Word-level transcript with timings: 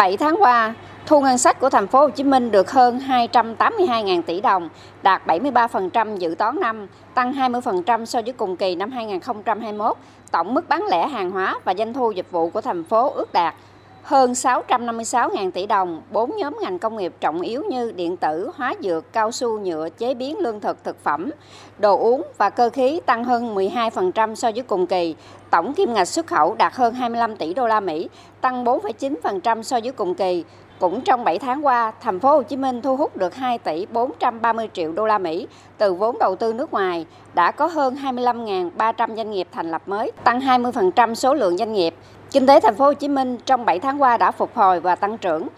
7 0.00 0.16
tháng 0.16 0.36
qua, 0.38 0.74
thu 1.06 1.20
ngân 1.20 1.38
sách 1.38 1.60
của 1.60 1.70
thành 1.70 1.86
phố 1.86 2.00
Hồ 2.00 2.10
Chí 2.10 2.24
Minh 2.24 2.50
được 2.50 2.70
hơn 2.70 3.00
282.000 3.08 4.22
tỷ 4.22 4.40
đồng, 4.40 4.68
đạt 5.02 5.26
73% 5.26 6.16
dự 6.16 6.34
toán 6.38 6.60
năm, 6.60 6.86
tăng 7.14 7.32
20% 7.32 8.04
so 8.04 8.22
với 8.22 8.32
cùng 8.32 8.56
kỳ 8.56 8.74
năm 8.74 8.90
2021. 8.90 9.96
Tổng 10.30 10.54
mức 10.54 10.68
bán 10.68 10.86
lẻ 10.90 11.08
hàng 11.08 11.30
hóa 11.30 11.60
và 11.64 11.74
doanh 11.74 11.94
thu 11.94 12.10
dịch 12.10 12.30
vụ 12.30 12.50
của 12.50 12.60
thành 12.60 12.84
phố 12.84 13.10
ước 13.10 13.32
đạt 13.32 13.54
hơn 14.02 14.32
656.000 14.32 15.50
tỷ 15.50 15.66
đồng, 15.66 16.02
bốn 16.12 16.36
nhóm 16.36 16.58
ngành 16.60 16.78
công 16.78 16.96
nghiệp 16.96 17.12
trọng 17.20 17.40
yếu 17.40 17.62
như 17.70 17.92
điện 17.92 18.16
tử, 18.16 18.50
hóa 18.54 18.74
dược, 18.80 19.12
cao 19.12 19.32
su, 19.32 19.58
nhựa, 19.58 19.88
chế 19.98 20.14
biến 20.14 20.38
lương 20.38 20.60
thực, 20.60 20.84
thực 20.84 21.04
phẩm, 21.04 21.30
đồ 21.78 21.98
uống 21.98 22.22
và 22.38 22.50
cơ 22.50 22.70
khí 22.70 23.00
tăng 23.06 23.24
hơn 23.24 23.54
12% 23.54 24.34
so 24.34 24.50
với 24.50 24.62
cùng 24.62 24.86
kỳ. 24.86 25.14
Tổng 25.50 25.74
kim 25.74 25.94
ngạch 25.94 26.08
xuất 26.08 26.26
khẩu 26.26 26.54
đạt 26.54 26.74
hơn 26.74 26.94
25 26.94 27.36
tỷ 27.36 27.54
đô 27.54 27.66
la 27.66 27.80
Mỹ, 27.80 28.08
tăng 28.40 28.64
4,9% 28.64 29.62
so 29.62 29.80
với 29.80 29.92
cùng 29.92 30.14
kỳ. 30.14 30.44
Cũng 30.78 31.00
trong 31.00 31.24
7 31.24 31.38
tháng 31.38 31.66
qua, 31.66 31.92
thành 32.00 32.20
phố 32.20 32.30
Hồ 32.30 32.42
Chí 32.42 32.56
Minh 32.56 32.82
thu 32.82 32.96
hút 32.96 33.16
được 33.16 33.34
2 33.34 33.58
tỷ 33.58 33.86
430 33.86 34.68
triệu 34.72 34.92
đô 34.92 35.06
la 35.06 35.18
Mỹ 35.18 35.46
từ 35.78 35.94
vốn 35.94 36.18
đầu 36.18 36.36
tư 36.36 36.52
nước 36.52 36.72
ngoài, 36.72 37.06
đã 37.34 37.50
có 37.50 37.66
hơn 37.66 37.94
25.300 37.94 39.16
doanh 39.16 39.30
nghiệp 39.30 39.48
thành 39.52 39.70
lập 39.70 39.82
mới, 39.86 40.12
tăng 40.24 40.40
20% 40.40 41.14
số 41.14 41.34
lượng 41.34 41.56
doanh 41.56 41.72
nghiệp. 41.72 41.94
Kinh 42.32 42.46
tế 42.46 42.60
thành 42.60 42.74
phố 42.76 42.84
Hồ 42.84 42.94
Chí 42.94 43.08
Minh 43.08 43.38
trong 43.46 43.64
7 43.64 43.78
tháng 43.78 44.02
qua 44.02 44.16
đã 44.16 44.30
phục 44.30 44.56
hồi 44.56 44.80
và 44.80 44.94
tăng 44.96 45.18
trưởng. 45.18 45.48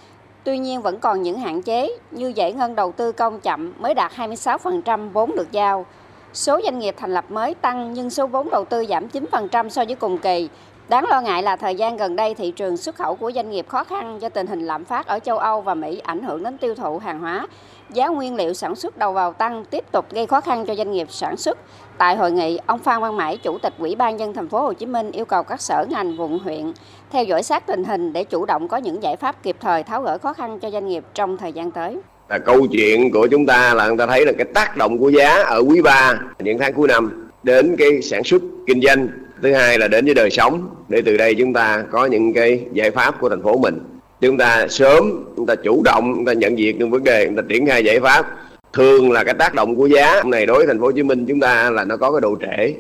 Tuy 0.45 0.59
nhiên 0.59 0.83
vẫn 0.83 0.99
còn 0.99 1.23
những 1.23 1.39
hạn 1.39 1.63
chế, 1.63 1.97
như 2.11 2.33
giải 2.37 2.53
ngân 2.53 2.75
đầu 2.75 2.93
tư 2.93 3.13
công 3.13 3.41
chậm 3.41 3.73
mới 3.79 3.95
đạt 3.95 4.13
26% 4.13 5.11
vốn 5.11 5.37
được 5.37 5.53
giao. 5.53 5.87
Số 6.35 6.61
doanh 6.65 6.79
nghiệp 6.79 6.95
thành 6.99 7.15
lập 7.15 7.25
mới 7.29 7.55
tăng 7.55 7.93
nhưng 7.93 8.11
số 8.11 8.27
vốn 8.27 8.51
đầu 8.51 8.65
tư 8.65 8.85
giảm 8.89 9.07
9% 9.09 9.69
so 9.69 9.85
với 9.85 9.95
cùng 9.95 10.19
kỳ. 10.19 10.49
Đáng 10.89 11.05
lo 11.09 11.21
ngại 11.21 11.43
là 11.43 11.57
thời 11.57 11.75
gian 11.75 11.97
gần 11.97 12.17
đây 12.17 12.35
thị 12.35 12.51
trường 12.51 12.77
xuất 12.77 12.95
khẩu 12.95 13.15
của 13.15 13.33
doanh 13.33 13.51
nghiệp 13.51 13.69
khó 13.69 13.85
khăn 13.85 14.19
do 14.23 14.29
tình 14.29 14.47
hình 14.47 14.67
lạm 14.67 14.85
phát 14.85 15.07
ở 15.07 15.19
châu 15.19 15.39
Âu 15.39 15.61
và 15.61 15.75
Mỹ 15.75 15.99
ảnh 15.99 16.23
hưởng 16.23 16.43
đến 16.45 16.59
tiêu 16.59 16.75
thụ 16.75 16.99
hàng 16.99 17.21
hóa. 17.21 17.47
Giá 17.91 18.09
nguyên 18.09 18.35
liệu 18.35 18.55
sản 18.55 18.75
xuất 18.75 18.99
đầu 18.99 19.13
vào 19.13 19.33
tăng 19.33 19.65
tiếp 19.65 19.85
tục 19.93 20.13
gây 20.13 20.27
khó 20.27 20.41
khăn 20.41 20.67
cho 20.67 20.75
doanh 20.75 20.93
nghiệp 20.93 21.07
sản 21.11 21.37
xuất. 21.37 21.59
Tại 21.99 22.17
hội 22.17 22.33
nghị, 22.33 22.59
ông 22.67 22.79
Phan 22.79 23.01
Văn 23.01 23.17
Mãi, 23.17 23.37
Chủ 23.37 23.59
tịch 23.59 23.73
Ủy 23.79 23.95
ban 23.95 24.19
dân 24.19 24.33
thành 24.35 24.49
phố 24.49 24.61
Hồ 24.61 24.73
Chí 24.73 24.87
Minh 24.87 25.11
yêu 25.11 25.25
cầu 25.25 25.43
các 25.43 25.61
sở 25.61 25.85
ngành, 25.91 26.21
quận 26.21 26.39
huyện 26.39 26.73
theo 27.11 27.25
dõi 27.25 27.43
sát 27.43 27.67
tình 27.67 27.85
hình 27.85 28.13
để 28.13 28.25
chủ 28.25 28.45
động 28.45 28.69
có 28.69 28.77
những 28.77 29.03
giải 29.03 29.17
pháp 29.17 29.43
kịp 29.43 29.57
thời 29.61 29.83
tháo 29.83 30.03
gỡ 30.03 30.19
khó 30.19 30.33
khăn 30.33 30.61
cho 30.61 30.71
doanh 30.71 30.89
nghiệp 30.89 31.05
trong 31.15 31.37
thời 31.37 31.53
gian 31.53 31.71
tới 31.71 32.01
là 32.29 32.39
câu 32.39 32.67
chuyện 32.67 33.11
của 33.11 33.27
chúng 33.27 33.47
ta 33.47 33.75
là 33.75 33.89
người 33.89 33.97
ta 33.97 34.07
thấy 34.07 34.27
là 34.27 34.33
cái 34.33 34.45
tác 34.55 34.77
động 34.77 34.99
của 34.99 35.09
giá 35.09 35.43
ở 35.43 35.63
quý 35.69 35.83
3 35.83 36.21
những 36.39 36.59
tháng 36.59 36.73
cuối 36.73 36.89
năm 36.89 37.29
đến 37.43 37.77
cái 37.79 38.03
sản 38.03 38.25
xuất 38.25 38.43
kinh 38.67 38.81
doanh. 38.81 39.09
Thứ 39.43 39.53
hai 39.53 39.79
là 39.79 39.89
đến 39.89 40.05
với 40.05 40.15
đời 40.15 40.31
sống, 40.31 40.69
để 40.89 41.03
từ 41.07 41.17
đây 41.17 41.35
chúng 41.35 41.53
ta 41.53 41.85
có 41.91 42.07
những 42.07 42.33
cái 42.33 42.65
giải 42.73 42.91
pháp 42.91 43.21
của 43.21 43.29
thành 43.29 43.43
phố 43.43 43.57
mình. 43.57 43.79
Chúng 44.21 44.39
ta 44.39 44.67
sớm, 44.69 45.25
chúng 45.37 45.47
ta 45.47 45.55
chủ 45.55 45.83
động, 45.85 46.13
chúng 46.17 46.25
ta 46.25 46.33
nhận 46.33 46.59
diện 46.59 46.79
những 46.79 46.91
vấn 46.91 47.05
đề, 47.05 47.27
chúng 47.27 47.37
ta 47.37 47.43
triển 47.49 47.67
khai 47.67 47.85
giải 47.85 48.01
pháp. 48.01 48.27
Thường 48.73 49.13
là 49.13 49.25
cái 49.25 49.35
tác 49.35 49.55
động 49.55 49.77
của 49.77 49.87
giá. 49.87 50.23
Này 50.27 50.47
đối 50.47 50.57
với 50.57 50.67
thành 50.67 50.79
phố 50.79 50.85
Hồ 50.85 50.93
Chí 50.93 51.03
Minh 51.03 51.27
chúng 51.29 51.41
ta 51.41 51.71
là 51.71 51.85
nó 51.85 51.97
có 51.97 52.13
cái 52.13 52.21
độ 52.21 52.37
trễ. 52.41 52.75